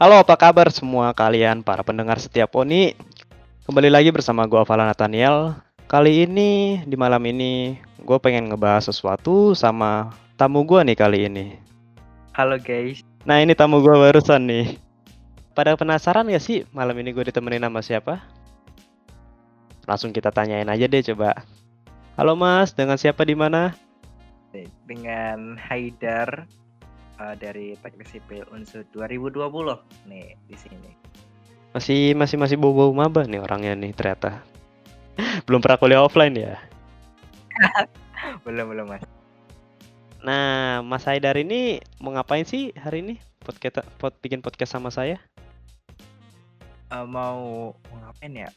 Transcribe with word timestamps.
Halo, 0.00 0.16
apa 0.16 0.32
kabar 0.32 0.72
semua 0.72 1.12
kalian 1.12 1.60
para 1.60 1.84
pendengar 1.84 2.16
setiap 2.16 2.56
Poni? 2.56 2.96
Kembali 3.68 3.92
lagi 3.92 4.08
bersama 4.08 4.48
gua 4.48 4.64
Vala 4.64 4.88
Nathaniel. 4.88 5.52
Kali 5.84 6.24
ini 6.24 6.80
di 6.88 6.96
malam 6.96 7.20
ini 7.28 7.76
gue 8.00 8.16
pengen 8.16 8.48
ngebahas 8.48 8.88
sesuatu 8.88 9.52
sama 9.52 10.08
tamu 10.40 10.64
gua 10.64 10.88
nih 10.88 10.96
kali 10.96 11.28
ini. 11.28 11.60
Halo 12.32 12.56
guys. 12.56 13.04
Nah 13.28 13.44
ini 13.44 13.52
tamu 13.52 13.84
gua 13.84 14.00
barusan 14.08 14.48
nih. 14.48 14.80
Pada 15.52 15.76
penasaran 15.76 16.32
gak 16.32 16.40
sih 16.40 16.64
malam 16.72 16.96
ini 16.96 17.12
gue 17.12 17.28
ditemenin 17.28 17.68
sama 17.68 17.84
siapa? 17.84 18.24
Langsung 19.84 20.16
kita 20.16 20.32
tanyain 20.32 20.72
aja 20.72 20.88
deh 20.88 21.04
coba. 21.12 21.44
Halo 22.16 22.40
Mas, 22.40 22.72
dengan 22.72 22.96
siapa 22.96 23.20
di 23.28 23.36
mana? 23.36 23.76
Dengan 24.88 25.60
Haidar 25.60 26.48
uh, 27.20 27.34
dari 27.36 27.76
Teknik 27.78 28.08
Sipil 28.08 28.42
Unsur 28.50 28.82
2020 28.96 29.44
nih 30.08 30.34
di 30.48 30.56
sini. 30.56 30.90
Masih 31.76 32.16
masih 32.16 32.40
masih 32.40 32.56
bau-bau 32.58 32.90
maba 32.90 33.28
nih 33.28 33.38
orangnya 33.38 33.76
nih 33.76 33.92
ternyata. 33.94 34.40
belum 35.46 35.60
pernah 35.60 35.78
kuliah 35.78 36.02
offline 36.02 36.34
ya? 36.34 36.56
belum 38.48 38.72
belum 38.72 38.86
mas. 38.88 39.04
Nah, 40.20 40.84
Mas 40.84 41.08
Haidar 41.08 41.40
ini 41.40 41.80
mau 41.96 42.12
ngapain 42.12 42.44
sih 42.44 42.76
hari 42.76 43.00
ini? 43.00 43.14
Podcast 43.40 43.80
pod, 43.96 44.12
bikin 44.20 44.44
podcast 44.44 44.76
sama 44.76 44.92
saya? 44.92 45.16
Uh, 46.92 47.08
mau 47.08 47.72
mau 47.88 47.98
ngapain 48.04 48.48
ya? 48.48 48.50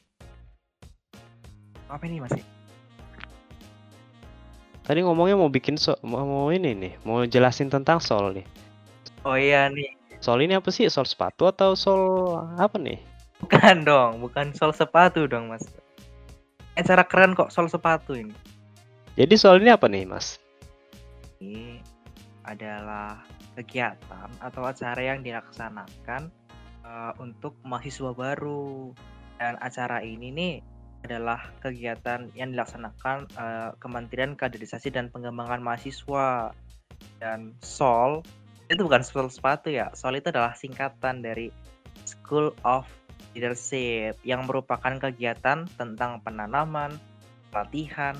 Apa 1.87 2.03
nih 2.03 2.19
Mas? 2.19 2.35
Tadi 4.83 4.99
ngomongnya 4.99 5.39
mau 5.39 5.47
bikin 5.47 5.79
so 5.79 5.95
mau, 6.03 6.27
mau 6.27 6.51
ini 6.51 6.75
nih, 6.75 6.93
mau 7.07 7.23
jelasin 7.23 7.71
tentang 7.71 8.03
sol 8.03 8.35
nih. 8.35 8.43
Oh 9.23 9.39
iya 9.39 9.71
nih. 9.71 9.95
Sol 10.19 10.43
ini 10.43 10.59
apa 10.59 10.67
sih? 10.75 10.91
Sol 10.91 11.07
sepatu 11.07 11.47
atau 11.47 11.71
sol 11.71 12.35
apa 12.59 12.75
nih? 12.75 12.99
Bukan 13.39 13.87
dong, 13.87 14.19
bukan 14.19 14.51
sol 14.51 14.75
sepatu 14.75 15.23
dong, 15.23 15.51
Mas. 15.51 15.63
Eh, 16.75 16.83
cara 16.83 17.07
keren 17.07 17.31
kok 17.31 17.47
sol 17.51 17.71
sepatu 17.71 18.15
ini. 18.15 18.35
Jadi 19.15 19.35
sol 19.39 19.63
ini 19.63 19.71
apa 19.71 19.87
nih, 19.87 20.03
Mas? 20.03 20.35
Ini 21.39 21.79
adalah 22.43 23.23
kegiatan 23.55 24.27
atau 24.43 24.67
acara 24.67 24.99
yang 24.99 25.23
dilaksanakan 25.23 26.27
uh, 26.83 27.15
untuk 27.23 27.55
mahasiswa 27.63 28.11
baru. 28.11 28.91
Dan 29.39 29.55
acara 29.59 30.03
ini 30.03 30.31
nih 30.31 30.53
adalah 31.03 31.51
kegiatan 31.59 32.31
yang 32.33 32.55
dilaksanakan 32.55 33.27
uh, 33.35 33.75
Kementerian 33.77 34.39
Kaderisasi 34.39 34.89
dan 34.91 35.11
Pengembangan 35.11 35.59
Mahasiswa 35.59 36.55
dan 37.19 37.51
SOL 37.59 38.23
itu 38.71 38.81
bukan 38.87 39.03
SOL 39.03 39.27
sepatu 39.27 39.67
ya 39.69 39.91
SOL 39.91 40.17
itu 40.17 40.31
adalah 40.31 40.55
singkatan 40.55 41.19
dari 41.19 41.51
School 42.07 42.55
of 42.63 42.87
Leadership 43.33 44.15
yang 44.21 44.45
merupakan 44.45 44.93
kegiatan 45.01 45.65
tentang 45.73 46.21
penanaman, 46.21 46.93
pelatihan, 47.49 48.13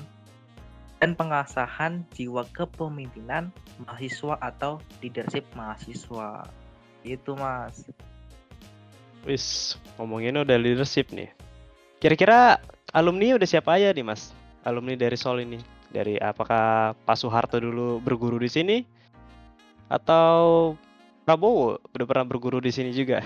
dan 0.98 1.14
pengasahan 1.14 2.02
jiwa 2.16 2.42
kepemimpinan 2.50 3.54
mahasiswa 3.86 4.34
atau 4.42 4.82
leadership 5.04 5.46
mahasiswa. 5.54 6.42
Itu 7.06 7.38
mas. 7.38 7.86
Wis 9.22 9.78
ngomongin 10.00 10.40
udah 10.40 10.58
leadership 10.58 11.14
nih. 11.14 11.30
Kira-kira 12.02 12.58
alumni 12.94 13.34
udah 13.34 13.48
siapa 13.50 13.74
aja 13.74 13.90
nih 13.90 14.06
mas? 14.06 14.30
Alumni 14.62 14.94
dari 14.94 15.18
Sol 15.18 15.42
ini? 15.42 15.58
Dari 15.90 16.16
apakah 16.22 16.94
Pak 17.04 17.16
Soeharto 17.18 17.58
dulu 17.58 17.98
berguru 18.00 18.38
di 18.38 18.48
sini? 18.48 18.86
Atau 19.90 20.74
Prabowo 21.26 21.82
udah 21.92 22.06
pernah 22.06 22.24
berguru 22.24 22.62
di 22.62 22.70
sini 22.70 22.94
juga? 22.94 23.20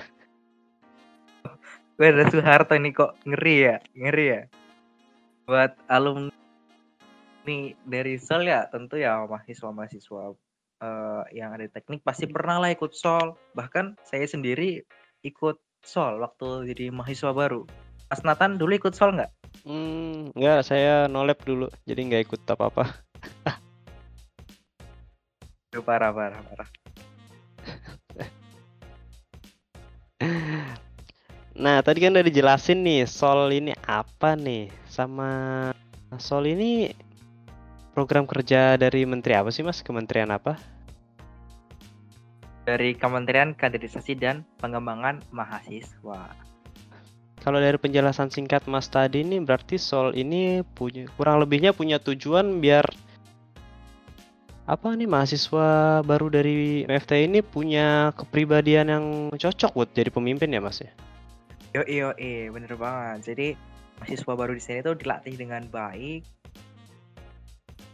Gue 2.00 2.08
ada 2.10 2.26
Soeharto 2.26 2.74
ini 2.74 2.90
kok 2.90 3.14
ngeri 3.28 3.56
ya, 3.68 3.76
ngeri 3.94 4.26
ya. 4.26 4.42
Buat 5.44 5.76
alumni 5.86 6.32
dari 7.84 8.16
Sol 8.16 8.48
ya 8.48 8.66
tentu 8.72 8.98
ya 8.98 9.24
mahasiswa-mahasiswa 9.24 10.36
uh, 10.80 11.22
yang 11.32 11.56
ada 11.56 11.66
teknik 11.70 12.04
pasti 12.04 12.24
pernah 12.28 12.58
lah 12.58 12.72
ikut 12.72 12.96
Sol. 12.96 13.36
Bahkan 13.54 14.00
saya 14.04 14.24
sendiri 14.24 14.82
ikut 15.22 15.60
Sol 15.84 16.20
waktu 16.24 16.72
jadi 16.74 16.90
mahasiswa 16.90 17.30
baru. 17.36 17.68
Mas 18.08 18.24
Nathan 18.24 18.56
dulu 18.56 18.76
ikut 18.76 18.96
Sol 18.96 19.16
nggak? 19.16 19.37
Hmm, 19.68 20.32
enggak, 20.32 20.64
saya 20.64 21.12
nolep 21.12 21.44
dulu, 21.44 21.68
jadi 21.84 22.00
nggak 22.00 22.24
ikut 22.24 22.40
apa-apa. 22.48 22.88
Itu 25.68 25.84
parah, 25.84 26.08
parah, 26.08 26.40
parah. 26.40 26.64
nah, 31.68 31.84
tadi 31.84 32.00
kan 32.00 32.16
udah 32.16 32.24
dijelasin 32.24 32.80
nih, 32.80 33.04
Sol 33.04 33.52
ini 33.52 33.76
apa 33.84 34.40
nih? 34.40 34.72
Sama 34.88 35.68
Sol 36.16 36.48
ini 36.48 36.88
program 37.92 38.24
kerja 38.24 38.80
dari 38.80 39.04
menteri 39.04 39.36
apa 39.36 39.52
sih, 39.52 39.60
Mas? 39.60 39.84
Kementerian 39.84 40.32
apa? 40.32 40.56
Dari 42.64 42.96
Kementerian 42.96 43.52
Kaderisasi 43.52 44.16
dan 44.16 44.48
Pengembangan 44.64 45.20
Mahasiswa. 45.28 46.47
Kalau 47.38 47.62
dari 47.62 47.78
penjelasan 47.78 48.28
singkat 48.28 48.66
Mas 48.66 48.90
tadi 48.90 49.22
ini 49.22 49.38
berarti 49.38 49.78
Sol 49.78 50.12
ini 50.18 50.60
punya 50.74 51.06
kurang 51.14 51.38
lebihnya 51.40 51.70
punya 51.70 52.02
tujuan 52.02 52.58
biar 52.58 52.84
apa 54.68 54.92
nih 54.92 55.08
mahasiswa 55.08 56.00
baru 56.04 56.28
dari 56.28 56.84
MFT 56.84 57.24
ini 57.24 57.40
punya 57.40 58.12
kepribadian 58.12 58.92
yang 58.92 59.04
cocok 59.32 59.72
buat 59.72 59.88
jadi 59.96 60.12
pemimpin 60.12 60.52
ya 60.52 60.60
Mas 60.60 60.84
ya? 60.84 60.92
Yo 61.72 61.82
yo 61.88 62.08
eh 62.20 62.52
bener 62.52 62.76
banget. 62.76 63.32
Jadi 63.32 63.56
mahasiswa 63.96 64.32
baru 64.36 64.52
di 64.52 64.60
sini 64.60 64.84
tuh 64.84 64.92
dilatih 64.92 65.40
dengan 65.40 65.64
baik 65.72 66.20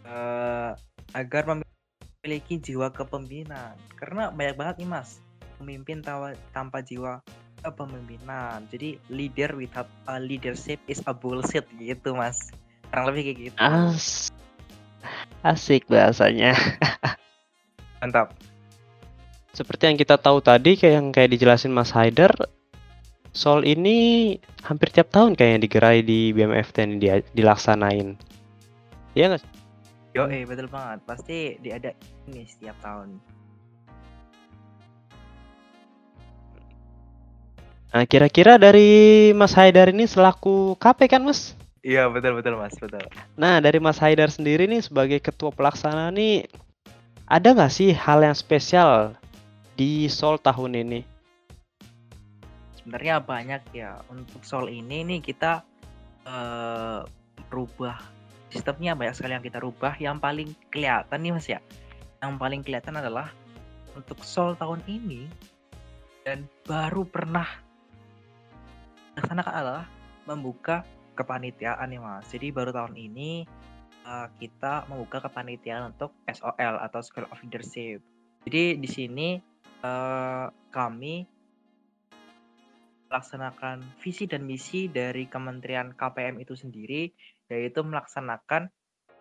uh, 0.03 0.75
agar 1.15 1.43
memiliki 1.47 2.59
jiwa 2.59 2.91
kepemimpinan. 2.91 3.79
Karena 3.95 4.35
banyak 4.35 4.59
banget 4.59 4.75
nih 4.83 4.91
Mas 4.91 5.23
pemimpin 5.63 6.03
tanpa 6.51 6.83
jiwa 6.83 7.23
kepemimpinan. 7.65 8.69
Jadi 8.69 9.01
leader 9.09 9.57
without 9.57 9.89
a 10.05 10.21
leadership 10.21 10.79
is 10.85 11.01
a 11.09 11.17
bullshit 11.17 11.65
gitu, 11.81 12.13
Mas. 12.13 12.53
Kurang 12.93 13.09
lebih 13.09 13.33
kayak 13.33 13.39
gitu. 13.51 13.57
As 13.57 14.29
Asik 15.45 15.89
bahasanya. 15.89 16.57
Mantap. 18.01 18.37
Seperti 19.57 19.89
yang 19.89 19.99
kita 20.01 20.17
tahu 20.21 20.41
tadi 20.45 20.77
kayak 20.77 20.95
yang 21.01 21.09
kayak 21.13 21.31
dijelasin 21.37 21.73
Mas 21.73 21.93
Haider, 21.93 22.33
Sol 23.35 23.67
ini 23.67 24.39
hampir 24.63 24.95
tiap 24.95 25.11
tahun 25.11 25.35
kayaknya 25.35 25.67
digerai 25.67 26.07
di 26.07 26.31
BMFT 26.31 26.77
ini 26.87 26.97
dia 27.03 27.19
dilaksanain. 27.35 28.15
Iya 29.19 29.35
nggak? 29.35 29.43
Yo, 30.15 30.31
eh 30.31 30.47
betul 30.47 30.71
banget. 30.71 31.03
Pasti 31.03 31.59
diada 31.59 31.91
ini 32.31 32.47
setiap 32.47 32.79
tahun. 32.79 33.19
Nah, 37.95 38.11
kira-kira 38.11 38.59
dari 38.59 39.31
Mas 39.39 39.55
Haidar 39.55 39.87
ini 39.95 40.11
selaku 40.11 40.75
KP 40.83 41.07
kan, 41.07 41.23
Mas? 41.23 41.55
Iya, 41.87 42.11
betul 42.11 42.35
betul, 42.35 42.59
Mas, 42.59 42.75
betul. 42.75 43.07
Nah, 43.39 43.63
dari 43.63 43.79
Mas 43.79 44.03
Haidar 44.03 44.35
sendiri 44.35 44.67
nih 44.67 44.83
sebagai 44.83 45.23
ketua 45.23 45.55
pelaksana 45.55 46.11
nih 46.11 46.51
ada 47.31 47.55
nggak 47.55 47.71
sih 47.71 47.95
hal 47.95 48.27
yang 48.27 48.35
spesial 48.35 49.15
di 49.79 50.11
Sol 50.11 50.43
tahun 50.43 50.75
ini? 50.75 51.01
Sebenarnya 52.83 53.23
banyak 53.23 53.63
ya. 53.71 54.03
Untuk 54.11 54.43
Sol 54.43 54.75
ini 54.75 55.07
nih 55.07 55.23
kita 55.23 55.63
uh, 56.27 57.07
rubah 57.55 58.03
sistemnya 58.51 58.99
banyak 58.99 59.15
sekali 59.15 59.39
yang 59.39 59.47
kita 59.47 59.63
rubah. 59.63 59.95
Yang 60.03 60.19
paling 60.19 60.49
kelihatan 60.75 61.19
nih 61.23 61.31
Mas 61.31 61.47
ya. 61.47 61.63
Yang 62.19 62.43
paling 62.43 62.61
kelihatan 62.67 62.99
adalah 62.99 63.31
untuk 63.95 64.19
Sol 64.27 64.59
tahun 64.59 64.83
ini 64.91 65.31
dan 66.27 66.51
baru 66.67 67.07
pernah 67.07 67.47
laksanakan 69.15 69.55
adalah 69.55 69.87
membuka 70.27 70.83
kepanitiaan 71.15 71.91
nih 71.95 72.01
mas. 72.03 72.27
Jadi 72.31 72.51
baru 72.51 72.75
tahun 72.75 72.99
ini 72.99 73.47
uh, 74.05 74.29
kita 74.37 74.87
membuka 74.91 75.23
kepanitiaan 75.23 75.95
untuk 75.95 76.15
SOL 76.27 76.75
atau 76.83 77.01
School 77.01 77.31
of 77.31 77.41
Leadership. 77.47 78.03
Jadi 78.45 78.77
di 78.77 78.89
sini 78.91 79.29
uh, 79.87 80.51
kami 80.69 81.25
melaksanakan 83.09 84.03
visi 84.03 84.27
dan 84.27 84.43
misi 84.43 84.91
dari 84.91 85.31
Kementerian 85.31 85.95
KPM 85.95 86.43
itu 86.43 86.59
sendiri, 86.59 87.15
yaitu 87.47 87.81
melaksanakan 87.87 88.67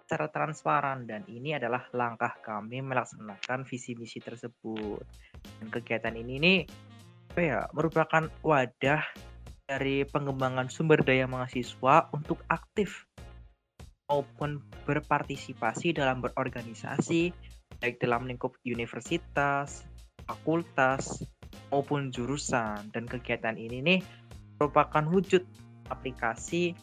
secara 0.03 0.27
transparan 0.33 1.05
dan 1.05 1.23
ini 1.29 1.55
adalah 1.55 1.87
langkah 1.95 2.35
kami 2.41 2.81
melaksanakan 2.81 3.63
visi 3.69 3.93
misi 3.93 4.17
tersebut. 4.17 5.05
Dan 5.61 5.67
kegiatan 5.69 6.17
ini 6.17 6.35
nih 6.41 6.59
ya 7.37 7.65
merupakan 7.73 8.29
wadah 8.45 9.01
dari 9.73 10.05
pengembangan 10.05 10.69
sumber 10.69 11.01
daya 11.01 11.25
mahasiswa 11.25 12.13
untuk 12.13 12.45
aktif 12.53 13.09
maupun 14.05 14.61
berpartisipasi 14.85 15.97
dalam 15.97 16.21
berorganisasi 16.21 17.33
baik 17.81 17.97
dalam 17.97 18.29
lingkup 18.29 18.53
universitas, 18.69 19.89
fakultas, 20.29 21.25
maupun 21.73 22.13
jurusan 22.13 22.93
dan 22.93 23.09
kegiatan 23.09 23.57
ini 23.57 23.81
nih 23.81 23.99
merupakan 24.61 25.01
wujud 25.09 25.41
aplikasi 25.89 26.77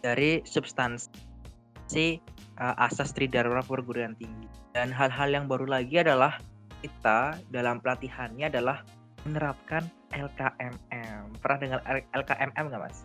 dari 0.00 0.40
substansi 0.48 2.18
uh, 2.56 2.74
asas 2.88 3.12
Tridharma 3.12 3.60
perguruan 3.62 4.16
tinggi. 4.16 4.48
Dan 4.72 4.88
hal-hal 4.88 5.28
yang 5.28 5.46
baru 5.46 5.68
lagi 5.68 6.00
adalah 6.00 6.40
kita 6.80 7.36
dalam 7.52 7.78
pelatihannya 7.84 8.48
adalah 8.48 8.82
menerapkan 9.28 9.86
LKMM. 10.10 10.91
Pernah 11.42 11.58
dengar 11.58 11.80
LKMM 12.14 12.64
nggak 12.70 12.82
mas? 12.86 13.02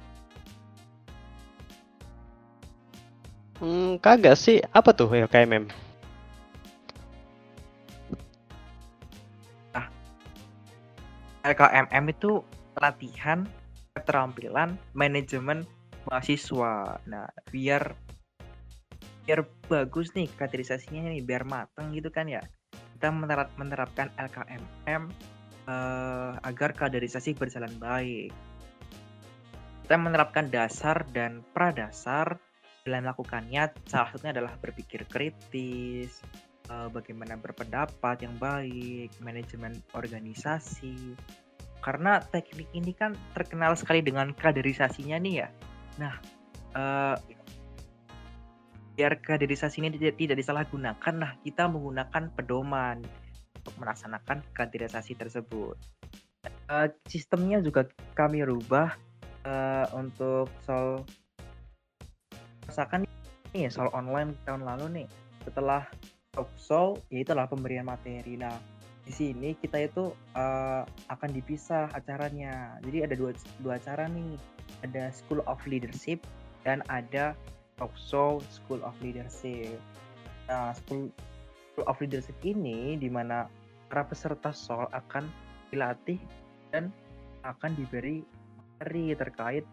Hmm, 3.58 3.98
kagak 3.98 4.38
sih. 4.38 4.62
Apa 4.70 4.94
tuh 4.94 5.10
LKMM? 5.10 5.66
Nah, 9.74 9.90
LKMM 11.42 12.06
itu 12.14 12.46
pelatihan 12.78 13.50
keterampilan 13.98 14.78
manajemen 14.94 15.66
mahasiswa. 16.06 17.02
Nah, 17.10 17.26
biar 17.50 17.98
biar 19.26 19.44
bagus 19.68 20.14
nih 20.14 20.30
kaderisasinya 20.38 21.10
nih, 21.10 21.26
biar 21.26 21.44
mateng 21.44 21.92
gitu 21.98 22.14
kan 22.14 22.30
ya. 22.30 22.46
Kita 22.94 23.10
menerap, 23.10 23.50
menerapkan 23.58 24.14
LKMM 24.16 25.10
uh, 25.68 26.40
agar 26.42 26.74
kaderisasi 26.74 27.36
berjalan 27.36 27.72
baik. 27.78 28.32
Kita 29.84 29.96
menerapkan 29.96 30.52
dasar 30.52 31.08
dan 31.16 31.44
pradasar 31.56 32.40
dalam 32.84 33.08
melakukannya 33.08 33.72
salah 33.88 34.12
satunya 34.12 34.36
adalah 34.36 34.56
berpikir 34.60 35.04
kritis, 35.08 36.24
uh, 36.72 36.88
bagaimana 36.88 37.36
berpendapat 37.36 38.24
yang 38.24 38.36
baik, 38.40 39.12
manajemen 39.20 39.76
organisasi, 39.92 41.16
karena 41.84 42.20
teknik 42.32 42.68
ini 42.72 42.96
kan 42.96 43.16
terkenal 43.36 43.76
sekali 43.76 44.00
dengan 44.04 44.32
kaderisasinya 44.36 45.20
nih 45.20 45.36
ya. 45.44 45.48
Nah, 46.00 46.16
uh, 46.76 47.16
biar 48.98 49.20
kaderisasi 49.20 49.84
ini 49.84 49.94
tidak, 50.00 50.16
tidak 50.18 50.38
disalahgunakan, 50.42 51.14
nah 51.16 51.32
kita 51.44 51.70
menggunakan 51.70 52.24
pedoman 52.34 53.04
untuk 53.68 53.84
melaksanakan 53.84 54.40
kaderisasi 54.56 55.20
tersebut. 55.20 55.76
Uh, 56.72 56.88
sistemnya 57.12 57.60
juga 57.60 57.84
kami 58.16 58.48
rubah 58.48 58.96
uh, 59.44 59.92
untuk 59.92 60.48
soal 60.64 61.04
rasakan 62.64 63.04
nih 63.52 63.68
soal 63.68 63.92
online 63.92 64.32
tahun 64.48 64.64
lalu 64.64 65.04
nih 65.04 65.08
setelah 65.44 65.84
talk 66.32 66.48
show 66.56 66.96
ya 67.12 67.28
itulah 67.28 67.44
pemberian 67.52 67.84
materi. 67.84 68.40
Nah, 68.40 68.56
di 69.04 69.12
sini 69.12 69.56
kita 69.60 69.84
itu 69.84 70.16
uh, 70.36 70.88
akan 71.12 71.30
dipisah 71.36 71.92
acaranya. 71.92 72.80
Jadi 72.88 73.04
ada 73.04 73.16
dua 73.20 73.36
dua 73.60 73.76
acara 73.76 74.08
nih. 74.08 74.40
Ada 74.88 75.12
School 75.12 75.44
of 75.48 75.60
Leadership 75.68 76.24
dan 76.64 76.80
ada 76.88 77.36
show 78.00 78.40
School 78.48 78.80
of 78.84 78.96
Leadership. 79.04 79.80
Nah, 80.48 80.72
School, 80.76 81.12
of 81.86 81.98
Leadership 82.02 82.38
ini 82.42 82.98
di 82.98 83.10
mana 83.10 83.46
para 83.88 84.04
peserta 84.08 84.52
SOL 84.52 84.92
akan 84.92 85.28
dilatih 85.72 86.20
dan 86.72 86.92
akan 87.44 87.72
diberi 87.76 88.24
materi 88.56 89.16
terkait 89.16 89.66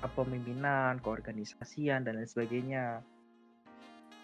kepemimpinan, 0.00 1.02
keorganisasian 1.02 2.06
dan 2.06 2.18
lain 2.18 2.30
sebagainya. 2.30 3.02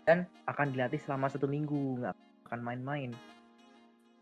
Dan 0.03 0.27
akan 0.51 0.75
dilatih 0.75 0.99
selama 1.03 1.31
satu 1.31 1.47
minggu, 1.47 2.03
nggak 2.03 2.17
akan 2.51 2.61
main-main. 2.63 3.11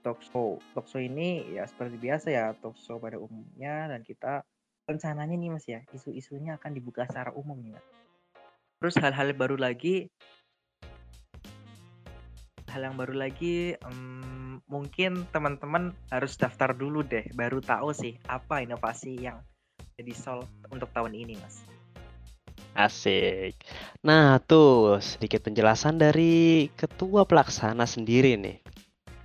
Talk 0.00 0.24
show 0.24 0.56
ini 0.96 1.44
ya 1.52 1.68
seperti 1.68 2.00
biasa 2.00 2.26
ya 2.32 2.56
talk 2.56 2.72
show 2.80 2.96
pada 2.96 3.20
umumnya 3.20 3.84
dan 3.92 4.00
kita 4.00 4.40
rencananya 4.88 5.36
nih 5.36 5.50
Mas 5.52 5.68
ya, 5.68 5.84
isu-isunya 5.92 6.56
akan 6.56 6.72
dibuka 6.72 7.04
secara 7.04 7.36
umum 7.36 7.60
ya. 7.60 7.76
Terus 8.80 8.96
hal-hal 8.96 9.36
baru 9.36 9.60
lagi 9.60 10.08
hal 12.70 12.86
yang 12.86 12.96
baru 12.96 13.12
lagi 13.18 13.74
um, 13.82 14.39
mungkin 14.66 15.24
teman-teman 15.30 15.94
harus 16.12 16.36
daftar 16.36 16.74
dulu 16.74 17.06
deh 17.06 17.24
baru 17.32 17.62
tahu 17.62 17.94
sih 17.94 18.18
apa 18.28 18.64
inovasi 18.64 19.16
yang 19.16 19.40
jadi 19.96 20.12
sol 20.16 20.44
untuk 20.68 20.92
tahun 20.92 21.14
ini 21.16 21.38
mas 21.38 21.62
asik 22.76 23.56
nah 24.04 24.42
tuh 24.42 24.98
sedikit 24.98 25.46
penjelasan 25.46 25.96
dari 25.96 26.68
ketua 26.76 27.24
pelaksana 27.24 27.86
sendiri 27.86 28.36
nih 28.36 28.60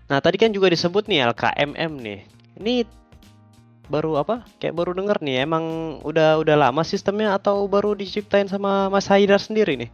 Nah, 0.05 0.21
tadi 0.21 0.37
kan 0.37 0.53
juga 0.53 0.69
disebut 0.69 1.09
nih 1.09 1.25
LKMM 1.33 1.91
nih. 1.97 2.19
Ini 2.61 2.73
baru 3.89 4.21
apa? 4.21 4.45
Kayak 4.61 4.77
baru 4.77 4.93
denger 4.93 5.17
nih. 5.25 5.49
Emang 5.49 5.97
udah 6.05 6.37
udah 6.37 6.55
lama 6.69 6.85
sistemnya 6.85 7.33
atau 7.33 7.65
baru 7.65 7.97
diciptain 7.97 8.45
sama 8.45 8.85
Mas 8.93 9.09
Haidar 9.09 9.41
sendiri 9.41 9.73
nih? 9.73 9.89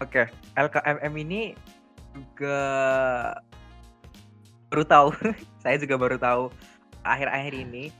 Oke, 0.00 0.28
LKMM 0.56 1.12
ini 1.28 1.52
juga 2.16 2.58
baru 4.72 4.84
tahu. 4.88 5.08
Saya 5.62 5.76
juga 5.76 5.96
baru 6.00 6.16
tahu 6.16 6.42
akhir-akhir 7.04 7.52
ini. 7.52 7.92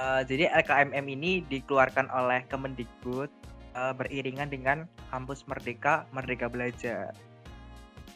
Uh, 0.00 0.24
jadi 0.24 0.48
LKMM 0.64 1.04
ini 1.08 1.44
dikeluarkan 1.48 2.08
oleh 2.12 2.44
Kemendikbud 2.48 3.28
uh, 3.76 3.92
beriringan 3.92 4.48
dengan 4.48 4.88
Kampus 5.12 5.44
Merdeka 5.48 6.08
Merdeka 6.12 6.48
Belajar. 6.48 7.12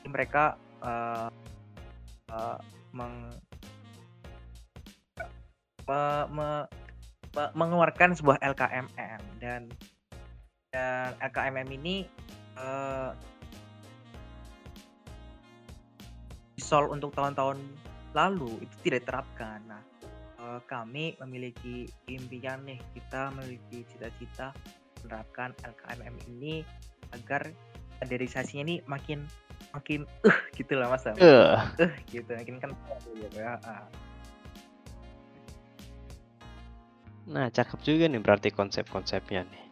Mereka 0.07 0.57
uh, 0.87 1.29
uh, 2.33 2.59
meng, 2.95 3.35
me, 5.85 6.01
me, 6.33 6.49
me, 7.35 7.45
mengeluarkan 7.53 8.17
sebuah 8.17 8.41
LKMM 8.41 9.21
dan 9.43 9.69
dan 10.73 11.13
LKMM 11.21 11.69
ini 11.73 12.05
uh, 12.57 13.13
sol 16.67 16.91
untuk 16.91 17.15
tahun-tahun 17.15 17.63
lalu 18.19 18.59
itu 18.67 18.75
tidak 18.83 19.07
diterapkan. 19.07 19.63
Nah, 19.71 19.83
uh, 20.43 20.59
kami 20.67 21.15
memiliki 21.23 21.87
impian 22.11 22.67
nih, 22.67 22.83
kita 22.99 23.31
memiliki 23.39 23.87
cita-cita 23.87 24.51
menerapkan 25.07 25.55
LKMM 25.63 26.17
ini 26.35 26.67
agar 27.15 27.47
kaderisasinya 28.03 28.67
ini 28.67 28.77
makin 28.91 29.23
makin 29.73 30.05
uh 30.25 30.39
gitu 30.57 30.77
lah 30.77 30.89
mas 30.93 31.07
uh. 31.07 31.17
uh 31.17 31.93
gitu 32.09 32.29
makin 32.33 32.57
kan 32.61 32.71
gitu 33.17 33.29
ya 33.37 33.57
nah 37.27 37.51
cakep 37.51 37.79
juga 37.83 38.05
nih 38.07 38.23
berarti 38.23 38.49
konsep-konsepnya 38.55 39.43
nih 39.49 39.66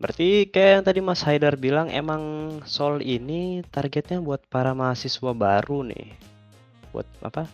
Berarti 0.00 0.48
kayak 0.48 0.70
yang 0.80 0.84
tadi 0.88 1.00
Mas 1.04 1.20
Haidar 1.28 1.60
bilang 1.60 1.92
emang 1.92 2.56
Sol 2.64 3.04
ini 3.04 3.60
targetnya 3.68 4.24
buat 4.24 4.40
para 4.48 4.72
mahasiswa 4.72 5.36
baru 5.36 5.84
nih. 5.84 6.16
Buat 6.96 7.08
apa? 7.20 7.44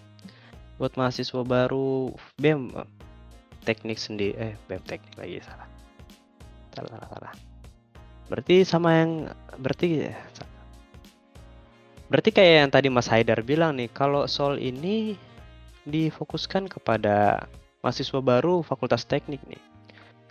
Buat 0.79 0.95
mahasiswa 0.95 1.43
baru 1.43 2.15
BEM 2.39 2.71
teknik 3.67 3.99
sendiri 3.99 4.39
eh 4.39 4.55
BEM 4.71 4.83
teknik 4.87 5.15
lagi 5.19 5.43
salah 5.43 5.67
salah 6.71 7.09
salah 7.11 7.33
berarti 8.31 8.63
sama 8.63 8.95
yang 8.95 9.11
berarti 9.59 10.07
berarti 12.07 12.31
kayak 12.31 12.55
yang 12.63 12.71
tadi 12.71 12.89
Mas 12.95 13.11
Haidar 13.11 13.43
bilang 13.43 13.75
nih 13.75 13.91
kalau 13.91 14.31
soal 14.31 14.63
ini 14.63 15.19
difokuskan 15.83 16.71
kepada 16.71 17.47
mahasiswa 17.83 18.23
baru 18.23 18.63
fakultas 18.63 19.03
teknik 19.03 19.43
nih 19.51 19.63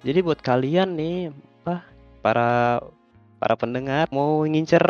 jadi 0.08 0.24
buat 0.24 0.40
kalian 0.40 0.96
nih 0.96 1.36
apa 1.66 1.84
para 2.26 2.82
para 3.38 3.54
pendengar 3.54 4.10
mau 4.10 4.42
ngincer 4.42 4.82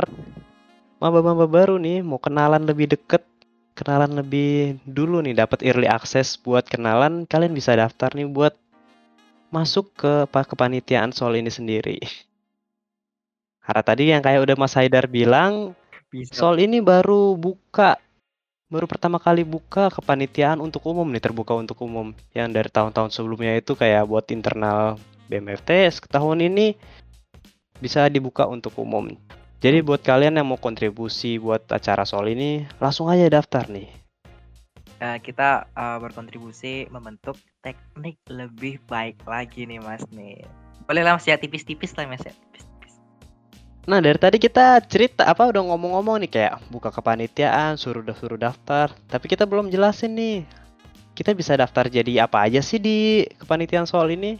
maba-maba 1.03 1.43
baru 1.43 1.75
nih 1.75 1.99
mau 1.99 2.15
kenalan 2.15 2.63
lebih 2.63 2.95
deket 2.95 3.27
kenalan 3.75 4.15
lebih 4.15 4.79
dulu 4.87 5.19
nih 5.19 5.35
dapat 5.35 5.59
early 5.67 5.91
access 5.91 6.39
buat 6.39 6.63
kenalan 6.63 7.27
kalian 7.27 7.51
bisa 7.51 7.75
daftar 7.75 8.15
nih 8.15 8.31
buat 8.31 8.55
masuk 9.55 9.95
ke 9.95 10.13
kepanitiaan 10.27 11.15
Sol 11.15 11.39
ini 11.39 11.47
sendiri. 11.47 12.03
Karena 13.63 13.81
tadi 13.81 14.11
yang 14.11 14.19
kayak 14.19 14.43
udah 14.45 14.55
Mas 14.59 14.75
Haidar 14.75 15.07
bilang, 15.07 15.71
Bisa. 16.11 16.35
Sol 16.35 16.59
ini 16.61 16.83
baru 16.83 17.33
buka, 17.39 17.97
baru 18.69 18.85
pertama 18.85 19.17
kali 19.17 19.47
buka 19.47 19.89
kepanitiaan 19.89 20.61
untuk 20.61 20.85
umum 20.85 21.07
nih, 21.09 21.23
terbuka 21.23 21.55
untuk 21.55 21.79
umum. 21.81 22.11
Yang 22.35 22.49
dari 22.51 22.69
tahun-tahun 22.69 23.09
sebelumnya 23.15 23.57
itu 23.57 23.73
kayak 23.73 24.05
buat 24.05 24.27
internal 24.29 24.99
BMFT, 25.31 25.89
tahun 26.11 26.45
ini 26.45 26.77
bisa 27.79 28.07
dibuka 28.07 28.47
untuk 28.47 28.75
umum. 28.79 29.11
Jadi 29.63 29.81
buat 29.81 30.03
kalian 30.03 30.37
yang 30.37 30.45
mau 30.45 30.59
kontribusi 30.59 31.41
buat 31.41 31.63
acara 31.71 32.05
Sol 32.05 32.29
ini, 32.29 32.67
langsung 32.77 33.09
aja 33.09 33.25
daftar 33.25 33.65
nih. 33.65 33.89
Uh, 35.01 35.17
kita 35.19 35.67
uh, 35.75 35.97
berkontribusi 35.99 36.87
membentuk 36.87 37.35
teknik 37.59 38.15
lebih 38.31 38.79
baik 38.87 39.19
lagi 39.27 39.67
nih 39.67 39.81
Mas 39.81 40.05
nih. 40.13 40.45
Boleh 40.85 41.03
lah 41.03 41.17
Mas 41.17 41.25
ya 41.27 41.35
tipis-tipis 41.35 41.97
lah 41.97 42.05
Mas 42.05 42.23
ya. 42.23 42.31
Tipis-tipis. 42.31 42.93
Nah, 43.89 43.99
dari 43.99 44.21
tadi 44.21 44.37
kita 44.37 44.79
cerita 44.85 45.27
apa 45.27 45.49
udah 45.49 45.65
ngomong-ngomong 45.65 46.23
nih 46.23 46.31
kayak 46.31 46.53
buka 46.69 46.93
kepanitiaan, 46.93 47.75
suruh 47.75 48.05
suruh 48.15 48.39
daftar, 48.39 48.93
tapi 49.09 49.25
kita 49.27 49.43
belum 49.49 49.73
jelasin 49.73 50.15
nih. 50.15 50.37
Kita 51.15 51.33
bisa 51.33 51.57
daftar 51.57 51.89
jadi 51.89 52.27
apa 52.27 52.43
aja 52.45 52.61
sih 52.61 52.77
di 52.77 53.25
kepanitiaan 53.41 53.87
soal 53.87 54.13
ini? 54.13 54.37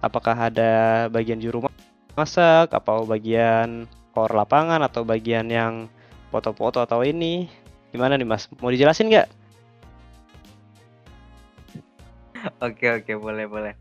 Apakah 0.00 0.48
ada 0.48 1.06
bagian 1.12 1.40
juru 1.42 1.66
masak, 2.14 2.72
atau 2.74 3.06
bagian 3.06 3.86
core 4.14 4.34
lapangan 4.34 4.82
atau 4.82 5.06
bagian 5.06 5.46
yang 5.50 5.86
foto-foto 6.30 6.82
atau 6.82 7.02
ini? 7.06 7.46
Gimana 7.90 8.14
nih 8.14 8.26
Mas? 8.26 8.46
Mau 8.62 8.70
dijelasin 8.70 9.10
nggak? 9.10 9.28
Oke 12.64 12.88
oke 12.88 13.12
boleh 13.20 13.44
boleh. 13.44 13.74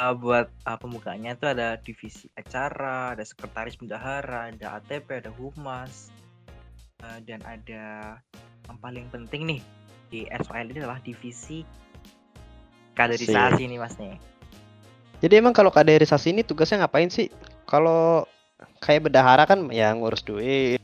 Uh, 0.00 0.16
buat 0.16 0.48
uh, 0.64 0.78
pembukanya 0.80 1.36
itu 1.36 1.44
ada 1.44 1.76
divisi 1.76 2.24
acara, 2.40 3.12
ada 3.12 3.20
sekretaris 3.20 3.76
bendahara, 3.76 4.48
ada 4.48 4.80
ATP, 4.80 5.20
ada 5.20 5.28
humas, 5.36 6.08
uh, 7.04 7.20
dan 7.28 7.44
ada 7.44 8.16
yang 8.64 8.78
paling 8.80 9.06
penting 9.12 9.44
nih 9.44 9.60
di 10.08 10.24
SOL 10.32 10.72
ini 10.72 10.80
adalah 10.80 11.00
divisi 11.04 11.64
kaderisasi 12.96 13.68
nih 13.68 13.78
mas 13.80 13.96
nih. 13.96 14.16
Jadi 15.24 15.34
emang 15.38 15.54
kalau 15.54 15.70
kaderisasi 15.70 16.34
ini 16.34 16.42
tugasnya 16.42 16.84
ngapain 16.84 17.08
sih? 17.08 17.30
Kalau 17.72 18.28
kayak 18.84 19.08
bendahara 19.08 19.48
kan 19.48 19.72
ya 19.72 19.96
ngurus 19.96 20.20
duit, 20.20 20.76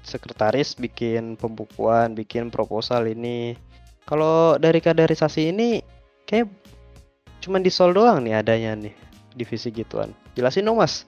sekretaris 0.00 0.72
bikin 0.72 1.36
pembukuan, 1.36 2.16
bikin 2.16 2.48
proposal 2.48 3.04
ini. 3.04 3.60
Kalau 4.08 4.56
dari 4.56 4.80
kaderisasi 4.80 5.52
ini 5.52 5.84
kayak 6.24 6.48
cuman 7.44 7.60
di 7.60 7.68
Sol 7.68 7.92
doang 7.92 8.24
nih 8.24 8.40
adanya 8.40 8.72
nih 8.72 8.96
divisi 9.36 9.68
gituan. 9.68 10.16
Jelasin 10.32 10.64
dong 10.64 10.80
mas. 10.80 11.04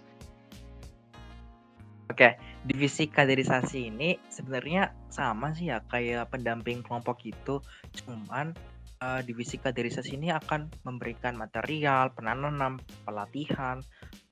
Oke, 2.13 2.37
divisi 2.69 3.09
kaderisasi 3.09 3.89
ini 3.89 4.21
sebenarnya 4.29 4.93
sama 5.09 5.57
sih 5.57 5.73
ya 5.73 5.81
kayak 5.89 6.29
pendamping 6.29 6.85
kelompok 6.85 7.25
itu, 7.25 7.65
cuman 8.05 8.53
uh, 9.01 9.21
divisi 9.25 9.57
kaderisasi 9.57 10.17
ini 10.17 10.29
akan 10.33 10.69
memberikan 10.85 11.37
material, 11.37 12.13
penanam, 12.13 12.81
pelatihan 13.05 13.81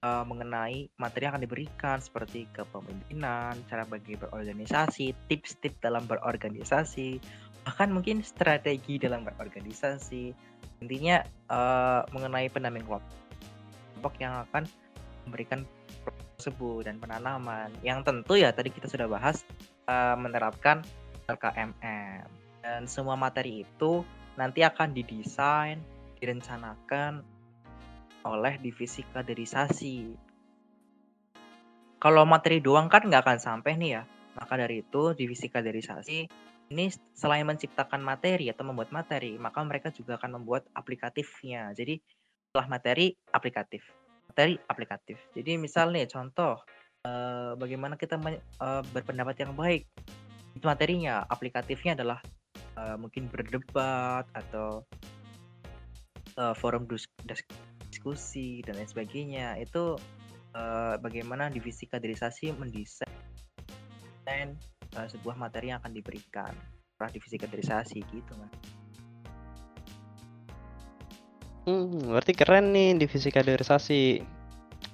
uh, 0.04 0.24
mengenai 0.28 0.92
materi 1.00 1.24
yang 1.24 1.32
akan 1.34 1.44
diberikan 1.48 1.96
seperti 1.98 2.44
kepemimpinan, 2.52 3.56
cara 3.72 3.88
bagi 3.88 4.20
berorganisasi, 4.20 5.16
tips-tips 5.32 5.80
dalam 5.80 6.04
berorganisasi, 6.04 7.16
bahkan 7.64 7.88
mungkin 7.88 8.20
strategi 8.20 9.00
dalam 9.00 9.24
berorganisasi. 9.24 10.36
Intinya 10.84 11.24
uh, 11.48 12.04
mengenai 12.12 12.52
pendamping 12.52 12.84
kelompok 12.84 14.14
yang 14.20 14.44
akan 14.44 14.68
memberikan 15.24 15.64
tersebut 16.36 16.84
dan 16.84 17.00
penanaman. 17.00 17.72
Yang 17.80 18.04
tentu 18.04 18.36
ya 18.36 18.52
tadi 18.52 18.68
kita 18.68 18.84
sudah 18.84 19.08
bahas 19.08 19.40
uh, 19.88 20.12
menerapkan 20.20 20.84
LKMM 21.24 22.28
dan 22.60 22.84
semua 22.84 23.16
materi 23.16 23.64
itu 23.64 24.04
nanti 24.36 24.60
akan 24.60 24.92
didesain 24.92 25.80
direncanakan 26.20 27.24
oleh 28.24 28.56
divisi 28.60 29.04
kaderisasi 29.04 30.16
kalau 32.00 32.24
materi 32.28 32.60
doang 32.60 32.88
kan 32.88 33.04
nggak 33.04 33.24
akan 33.24 33.38
sampai 33.40 33.76
nih 33.76 33.90
ya 34.00 34.02
maka 34.34 34.58
dari 34.58 34.82
itu 34.82 35.14
divisi 35.14 35.46
kaderisasi 35.46 36.18
ini 36.72 36.88
selain 37.12 37.44
menciptakan 37.44 38.00
materi 38.00 38.48
atau 38.48 38.64
membuat 38.64 38.88
materi, 38.88 39.36
maka 39.36 39.60
mereka 39.60 39.92
juga 39.92 40.16
akan 40.16 40.40
membuat 40.40 40.64
aplikatifnya. 40.72 41.76
Jadi 41.76 42.00
setelah 42.48 42.66
materi 42.70 43.12
aplikatif, 43.34 43.84
materi 44.30 44.56
aplikatif. 44.70 45.20
Jadi 45.36 45.60
misalnya 45.60 46.08
contoh 46.08 46.56
uh, 47.04 47.52
bagaimana 47.60 48.00
kita 48.00 48.16
uh, 48.16 48.82
berpendapat 48.96 49.44
yang 49.44 49.52
baik. 49.52 49.84
Itu 50.56 50.64
materinya, 50.64 51.26
aplikatifnya 51.28 51.98
adalah 51.98 52.18
uh, 52.78 52.96
mungkin 52.96 53.28
berdebat 53.28 54.24
atau 54.32 54.86
forum 56.34 56.82
diskusi 58.04 58.60
dan 58.60 58.76
lain 58.76 58.84
sebagainya. 58.84 59.56
Itu 59.56 59.96
uh, 60.52 60.94
bagaimana 61.00 61.48
divisi 61.48 61.88
kaderisasi 61.88 62.52
mendesain 62.52 63.08
uh, 64.92 65.08
sebuah 65.08 65.40
materi 65.40 65.72
yang 65.72 65.80
akan 65.80 65.96
diberikan 65.96 66.52
setelah 66.92 67.10
divisi 67.16 67.40
kaderisasi 67.40 68.04
gitu 68.12 68.32
kan 68.36 68.52
Hmm, 71.64 72.12
berarti 72.12 72.36
keren 72.36 72.76
nih 72.76 72.92
divisi 72.92 73.32
kaderisasi. 73.32 74.20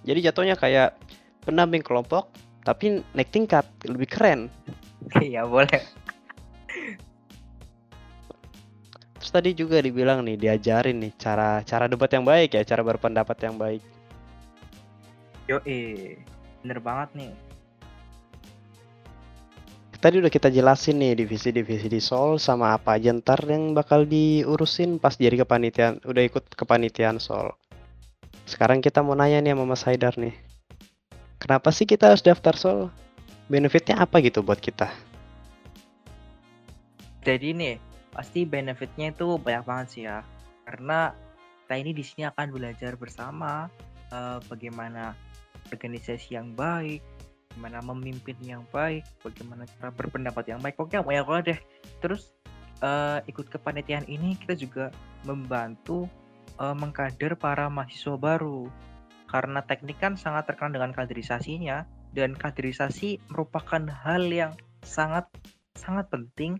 Jadi 0.06 0.18
jatuhnya 0.22 0.54
kayak 0.54 0.94
pendamping 1.42 1.82
kelompok, 1.82 2.30
tapi 2.62 3.02
naik 3.10 3.34
tingkat, 3.34 3.66
lebih 3.90 4.06
keren. 4.06 4.46
Iya 5.18 5.50
boleh. 5.50 5.82
Tadi 9.30 9.54
juga 9.54 9.78
dibilang 9.78 10.26
nih, 10.26 10.34
diajarin 10.34 10.98
nih 11.06 11.12
cara 11.14 11.62
cara 11.62 11.86
debat 11.86 12.10
yang 12.10 12.26
baik 12.26 12.58
ya, 12.58 12.62
cara 12.66 12.82
berpendapat 12.82 13.38
yang 13.46 13.54
baik. 13.54 13.82
Yo 15.46 15.62
eh, 15.62 16.18
bener 16.66 16.82
banget 16.82 17.08
nih 17.14 17.32
tadi 20.00 20.16
udah 20.16 20.32
kita 20.32 20.48
jelasin 20.48 20.96
nih 20.96 21.12
divisi-divisi 21.12 21.92
di 21.92 22.00
Sol 22.00 22.40
sama 22.40 22.72
apa 22.72 22.96
aja 22.96 23.12
ntar 23.12 23.44
yang 23.44 23.76
bakal 23.76 24.08
diurusin 24.08 24.96
pas 24.96 25.12
jadi 25.12 25.44
kepanitiaan 25.44 26.00
udah 26.08 26.22
ikut 26.24 26.56
kepanitiaan 26.56 27.20
Sol. 27.20 27.52
Sekarang 28.48 28.80
kita 28.80 29.04
mau 29.04 29.12
nanya 29.12 29.44
nih 29.44 29.52
sama 29.52 29.64
Mas 29.68 29.84
Haidar 29.84 30.16
nih. 30.16 30.32
Kenapa 31.36 31.68
sih 31.70 31.84
kita 31.84 32.10
harus 32.10 32.24
daftar 32.24 32.56
Sol? 32.56 32.80
Benefitnya 33.52 34.00
apa 34.00 34.24
gitu 34.24 34.40
buat 34.40 34.58
kita? 34.58 34.88
Jadi 37.20 37.52
nih, 37.52 37.74
pasti 38.10 38.46
benefitnya 38.46 39.14
itu 39.14 39.38
banyak 39.38 39.64
banget 39.66 39.86
sih 39.90 40.02
ya. 40.06 40.22
Karena 40.66 41.14
kita 41.64 41.74
ini 41.78 41.92
di 41.94 42.02
sini 42.02 42.26
akan 42.26 42.46
belajar 42.50 42.98
bersama 42.98 43.70
uh, 44.10 44.38
bagaimana 44.50 45.14
organisasi 45.70 46.34
yang 46.34 46.50
baik, 46.58 46.98
bagaimana 47.50 47.78
memimpin 47.94 48.38
yang 48.42 48.66
baik, 48.74 49.06
bagaimana 49.22 49.66
cara 49.78 49.90
berpendapat 49.94 50.44
yang 50.50 50.60
baik. 50.62 50.74
Pokoknya 50.74 51.06
banyak 51.06 51.26
banget 51.26 51.44
deh. 51.46 51.60
Terus 52.02 52.34
uh, 52.82 53.22
ikut 53.30 53.46
kepanitiaan 53.48 54.06
ini 54.10 54.34
kita 54.38 54.58
juga 54.58 54.90
membantu 55.22 56.10
uh, 56.58 56.74
mengkader 56.74 57.38
para 57.38 57.70
mahasiswa 57.70 58.18
baru. 58.18 58.66
Karena 59.30 59.62
teknik 59.62 60.02
kan 60.02 60.18
sangat 60.18 60.50
terkenal 60.50 60.82
dengan 60.82 60.90
kaderisasinya 60.90 61.86
dan 62.10 62.34
kaderisasi 62.34 63.22
merupakan 63.30 63.86
hal 63.86 64.26
yang 64.26 64.52
sangat 64.82 65.30
sangat 65.78 66.10
penting 66.10 66.58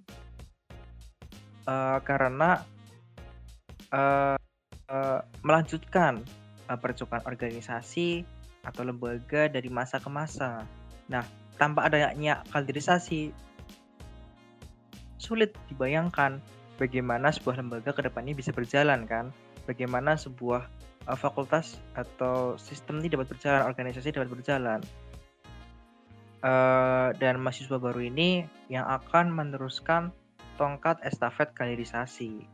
uh, 1.67 1.99
karena 2.05 2.62
uh, 3.93 4.37
uh, 4.88 5.21
melanjutkan 5.43 6.23
uh, 6.71 6.79
percukan 6.79 7.21
organisasi 7.26 8.25
atau 8.64 8.83
lembaga 8.85 9.49
dari 9.49 9.73
masa 9.73 9.97
ke 9.97 10.09
masa. 10.12 10.64
Nah, 11.09 11.25
tanpa 11.57 11.88
adanya 11.88 12.45
kaderisasi, 12.52 13.33
sulit 15.21 15.52
dibayangkan 15.69 16.40
bagaimana 16.81 17.29
sebuah 17.33 17.61
lembaga 17.61 17.93
ke 17.93 18.00
depannya 18.05 18.33
bisa 18.33 18.52
berjalan 18.52 19.05
kan? 19.05 19.33
Bagaimana 19.69 20.17
sebuah 20.17 20.64
uh, 21.09 21.19
fakultas 21.19 21.81
atau 21.97 22.57
sistem 22.57 23.00
ini 23.05 23.12
dapat 23.12 23.29
berjalan, 23.33 23.69
organisasi 23.69 24.17
dapat 24.17 24.31
berjalan. 24.33 24.81
Uh, 26.40 27.12
dan 27.21 27.37
mahasiswa 27.37 27.76
baru 27.76 28.00
ini 28.00 28.49
yang 28.73 28.88
akan 28.88 29.29
meneruskan 29.29 30.09
tongkat 30.61 31.00
estafet 31.00 31.57
kaderisasi. 31.57 32.45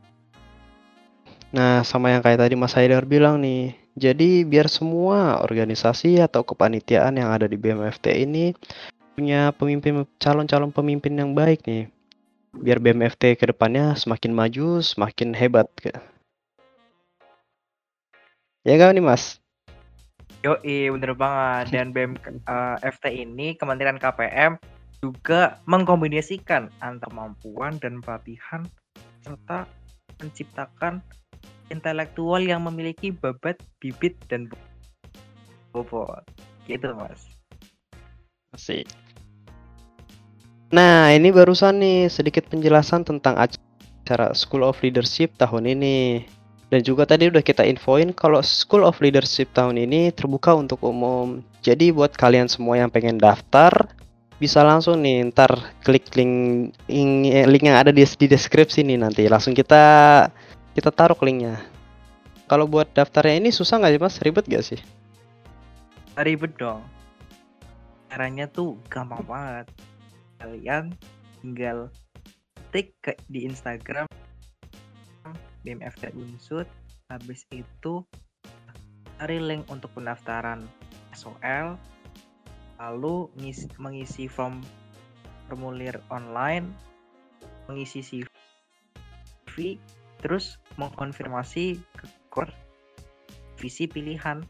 Nah, 1.51 1.83
sama 1.83 2.15
yang 2.15 2.23
kayak 2.23 2.39
tadi 2.39 2.55
Mas 2.55 2.71
Haidar 2.71 3.03
bilang 3.03 3.43
nih, 3.43 3.75
jadi 3.99 4.47
biar 4.47 4.71
semua 4.71 5.43
organisasi 5.43 6.23
atau 6.23 6.47
kepanitiaan 6.47 7.19
yang 7.19 7.35
ada 7.35 7.51
di 7.51 7.59
BMFT 7.59 8.23
ini 8.23 8.55
punya 9.15 9.51
pemimpin 9.51 10.07
calon-calon 10.23 10.71
pemimpin 10.71 11.19
yang 11.19 11.35
baik 11.35 11.67
nih. 11.67 11.91
Biar 12.55 12.79
BMFT 12.79 13.35
ke 13.35 13.51
depannya 13.51 13.95
semakin 13.99 14.31
maju, 14.31 14.79
semakin 14.79 15.35
hebat. 15.35 15.67
Ya 18.67 18.73
gak 18.75 18.95
nih 18.95 19.03
Mas? 19.03 19.39
Yo, 20.43 20.59
bener 20.63 21.11
banget. 21.15 21.75
Dan 21.75 21.91
BMFT 21.91 23.05
uh, 23.07 23.13
ini 23.13 23.55
Kementerian 23.55 23.99
KPM 23.99 24.59
juga 25.01 25.61
mengkombinasikan 25.69 26.73
antara 26.81 27.09
kemampuan 27.13 27.77
dan 27.77 28.01
pelatihan 28.01 28.65
serta 29.21 29.69
menciptakan 30.17 31.05
intelektual 31.69 32.41
yang 32.41 32.65
memiliki 32.65 33.13
babat, 33.13 33.59
bibit, 33.77 34.17
dan 34.31 34.49
bobot. 35.75 36.23
Gitu, 36.65 36.87
Mas. 36.95 37.29
Masih. 38.51 38.83
Nah, 40.73 41.13
ini 41.15 41.31
barusan 41.31 41.79
nih 41.79 42.11
sedikit 42.11 42.47
penjelasan 42.51 43.07
tentang 43.07 43.39
acara 43.39 44.35
School 44.35 44.67
of 44.67 44.79
Leadership 44.83 45.35
tahun 45.39 45.77
ini. 45.77 46.27
Dan 46.67 46.83
juga 46.83 47.07
tadi 47.07 47.31
udah 47.31 47.39
kita 47.39 47.63
infoin 47.63 48.11
kalau 48.11 48.43
School 48.43 48.83
of 48.83 48.99
Leadership 48.99 49.47
tahun 49.55 49.79
ini 49.79 50.11
terbuka 50.11 50.51
untuk 50.51 50.83
umum. 50.83 51.39
Jadi 51.63 51.95
buat 51.95 52.11
kalian 52.11 52.51
semua 52.51 52.75
yang 52.75 52.91
pengen 52.91 53.15
daftar, 53.15 53.71
bisa 54.37 54.61
langsung 54.61 55.01
nih 55.01 55.33
ntar 55.33 55.49
klik 55.81 56.13
link 56.13 56.69
link 57.25 57.63
yang 57.65 57.77
ada 57.77 57.89
di, 57.89 58.05
di 58.05 58.27
deskripsi 58.29 58.85
nih 58.85 58.97
nanti. 59.01 59.25
Langsung 59.25 59.57
kita 59.57 59.83
kita 60.77 60.89
taruh 60.93 61.17
linknya. 61.25 61.57
Kalau 62.47 62.69
buat 62.69 62.87
daftarnya 62.93 63.43
ini 63.43 63.49
susah 63.49 63.81
nggak 63.81 63.93
sih 63.97 64.01
mas? 64.01 64.15
Ribet 64.23 64.45
gak 64.47 64.63
sih? 64.63 64.79
Ribet 66.15 66.55
dong. 66.55 66.85
Caranya 68.07 68.47
tuh 68.47 68.79
gampang 68.87 69.25
banget. 69.27 69.67
Kalian 70.39 70.95
tinggal 71.43 71.91
tik 72.71 72.95
ke 73.03 73.17
di 73.27 73.43
Instagram 73.43 74.07
BMFT 75.65 76.15
Unsud. 76.15 76.69
Habis 77.11 77.43
itu 77.51 78.05
cari 79.17 79.41
link 79.41 79.65
untuk 79.67 79.91
pendaftaran 79.97 80.63
SOL 81.11 81.75
lalu 82.77 83.29
ngisi, 83.41 83.65
mengisi 83.81 84.25
form 84.29 84.61
formulir 85.47 85.97
online, 86.13 86.69
mengisi 87.65 88.03
CV, 88.03 89.79
terus 90.21 90.61
mengkonfirmasi 90.77 91.79
ke 91.97 92.05
core 92.29 92.53
visi 93.57 93.89
pilihan. 93.89 94.45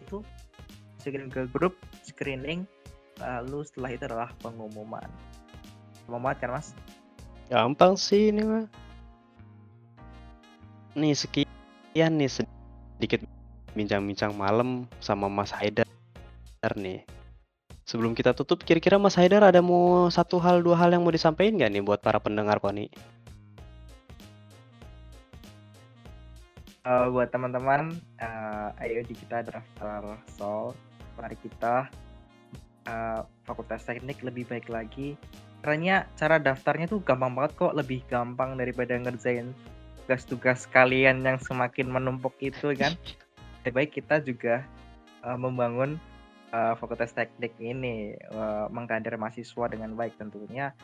Itu 0.00 0.26
screen 0.98 1.30
ke 1.30 1.46
grup 1.48 1.78
screening 2.02 2.66
lalu 3.20 3.62
setelah 3.64 3.90
itu 3.92 4.04
adalah 4.08 4.30
pengumuman. 4.40 5.06
Gampang 6.08 6.36
kan 6.40 6.50
mas? 6.56 6.74
Gampang 7.52 7.94
sih 7.94 8.34
ini 8.34 8.42
mah 8.42 8.66
nih 10.98 11.14
sekian 11.14 12.18
nih 12.18 12.26
sedikit 12.26 13.22
bincang-bincang 13.78 14.34
malam 14.34 14.90
sama 14.98 15.30
Mas 15.30 15.54
Haidar 15.54 15.86
nih 16.74 17.06
Sebelum 17.90 18.14
kita 18.14 18.30
tutup, 18.38 18.62
kira-kira 18.62 19.02
Mas 19.02 19.18
Haidar 19.18 19.42
ada 19.42 19.58
mau 19.58 20.06
satu 20.14 20.38
hal 20.38 20.62
dua 20.62 20.78
hal 20.78 20.94
yang 20.94 21.02
mau 21.02 21.10
disampaikan 21.10 21.58
nggak 21.58 21.70
nih 21.74 21.82
buat 21.82 21.98
para 21.98 22.22
pendengar 22.22 22.62
Koni? 22.62 22.86
Uh, 26.86 27.10
buat 27.10 27.34
teman-teman, 27.34 27.98
uh, 28.22 28.70
ayo 28.78 29.02
di 29.02 29.18
kita 29.18 29.42
daftar 29.42 30.06
Sol. 30.38 30.70
Mari 31.18 31.34
kita 31.42 31.90
uh, 32.86 33.26
Fakultas 33.42 33.82
Teknik 33.82 34.22
lebih 34.22 34.46
baik 34.46 34.70
lagi. 34.70 35.18
Caranya 35.58 36.06
cara 36.14 36.38
daftarnya 36.38 36.86
tuh 36.86 37.02
gampang 37.02 37.34
banget 37.34 37.58
kok, 37.58 37.74
lebih 37.74 38.06
gampang 38.06 38.54
daripada 38.54 38.94
ngerjain 39.02 39.50
tugas-tugas 40.06 40.70
kalian 40.70 41.26
yang 41.26 41.42
semakin 41.42 41.90
menumpuk 41.90 42.38
itu 42.38 42.70
kan. 42.70 42.94
Lebih 43.66 43.72
baik 43.74 43.90
kita 43.98 44.22
juga 44.22 44.62
uh, 45.26 45.34
membangun 45.34 45.98
uh, 46.52 46.74
Fakultas 46.78 47.14
Teknik 47.14 47.56
ini 47.58 48.14
uh, 48.30 48.66
mengkader 48.70 49.16
mahasiswa 49.16 49.66
dengan 49.70 49.94
baik 49.94 50.18
tentunya. 50.18 50.74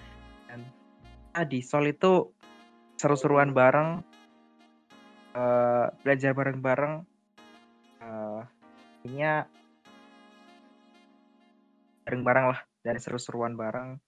Dan 0.47 0.67
tadi 1.35 1.61
Sol 1.63 1.91
itu 1.91 2.31
seru-seruan 2.97 3.53
bareng, 3.53 4.01
uh, 5.37 5.87
belajar 6.03 6.33
bareng-bareng. 6.33 6.95
Uh, 8.03 8.43
bareng-bareng 12.07 12.47
lah 12.55 12.61
dan 12.83 12.97
seru-seruan 12.99 13.55
bareng. 13.55 13.99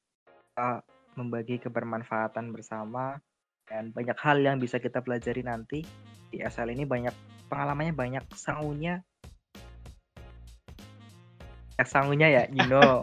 Uh, 0.59 0.83
membagi 1.19 1.59
kebermanfaatan 1.59 2.55
bersama 2.55 3.19
dan 3.67 3.91
banyak 3.91 4.15
hal 4.23 4.38
yang 4.38 4.62
bisa 4.62 4.79
kita 4.79 5.03
pelajari 5.03 5.43
nanti 5.43 5.82
di 6.30 6.39
SL 6.39 6.71
ini 6.71 6.87
banyak 6.87 7.13
pengalamannya 7.50 7.93
banyak 7.93 8.25
sangunya 8.39 9.02
sangunya 11.86 12.26
ya 12.26 12.43
you 12.50 12.64
know 12.67 12.99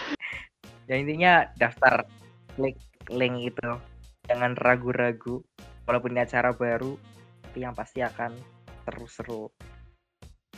ya 0.88 0.94
intinya 0.96 1.50
daftar 1.60 2.08
klik 2.56 2.78
link 3.12 3.52
itu 3.52 3.68
jangan 4.30 4.56
ragu-ragu 4.56 5.44
walaupun 5.84 6.14
ini 6.14 6.24
acara 6.24 6.54
baru 6.54 6.96
tapi 7.42 7.58
yang 7.66 7.76
pasti 7.76 8.00
akan 8.00 8.32
seru-seru 8.88 9.52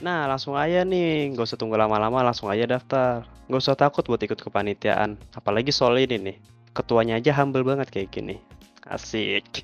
Nah 0.03 0.27
langsung 0.27 0.59
aja 0.59 0.83
nih, 0.83 1.31
nggak 1.31 1.47
usah 1.47 1.55
tunggu 1.55 1.79
lama-lama, 1.79 2.27
langsung 2.27 2.51
aja 2.51 2.67
daftar. 2.67 3.23
Nggak 3.47 3.63
usah 3.63 3.79
takut 3.79 4.03
buat 4.03 4.19
ikut 4.19 4.43
kepanitiaan, 4.43 5.15
apalagi 5.39 5.71
soal 5.71 5.95
ini 6.03 6.19
nih. 6.19 6.37
Ketuanya 6.75 7.23
aja 7.23 7.31
humble 7.31 7.63
banget 7.63 7.95
kayak 7.95 8.11
gini. 8.11 8.43
Asik. 8.91 9.63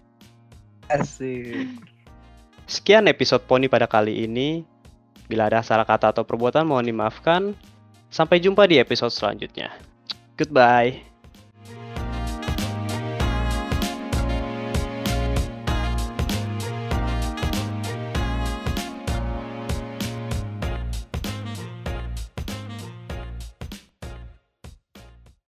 Asik. 0.86 1.66
Sekian 2.70 3.10
episode 3.10 3.42
Poni 3.50 3.66
pada 3.66 3.90
kali 3.90 4.22
ini. 4.22 4.62
Bila 5.30 5.46
ada 5.46 5.62
salah 5.62 5.86
kata 5.86 6.10
atau 6.10 6.26
perbuatan 6.26 6.66
mohon 6.66 6.82
dimaafkan. 6.82 7.54
Sampai 8.10 8.42
jumpa 8.42 8.66
di 8.66 8.82
episode 8.82 9.14
selanjutnya. 9.14 9.70
Goodbye. 10.34 11.09